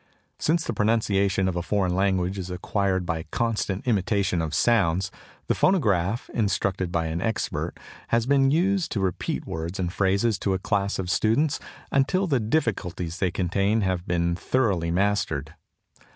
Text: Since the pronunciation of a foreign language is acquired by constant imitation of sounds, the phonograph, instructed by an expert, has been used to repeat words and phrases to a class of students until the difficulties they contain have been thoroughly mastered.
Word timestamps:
Since 0.39 0.63
the 0.65 0.73
pronunciation 0.73 1.47
of 1.47 1.55
a 1.55 1.61
foreign 1.61 1.93
language 1.93 2.39
is 2.39 2.49
acquired 2.49 3.05
by 3.05 3.21
constant 3.29 3.85
imitation 3.85 4.41
of 4.41 4.55
sounds, 4.55 5.11
the 5.45 5.53
phonograph, 5.53 6.27
instructed 6.33 6.91
by 6.91 7.05
an 7.05 7.21
expert, 7.21 7.75
has 8.07 8.25
been 8.25 8.49
used 8.49 8.91
to 8.93 8.99
repeat 8.99 9.45
words 9.45 9.79
and 9.79 9.93
phrases 9.93 10.39
to 10.39 10.55
a 10.55 10.57
class 10.57 10.97
of 10.97 11.11
students 11.11 11.59
until 11.91 12.25
the 12.25 12.39
difficulties 12.39 13.19
they 13.19 13.29
contain 13.29 13.81
have 13.81 14.07
been 14.07 14.35
thoroughly 14.35 14.89
mastered. 14.89 15.53